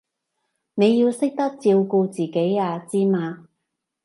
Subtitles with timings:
[0.73, 3.47] 你要識得照顧自己啊，知嘛？